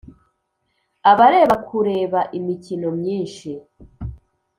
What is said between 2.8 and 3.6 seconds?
myinshi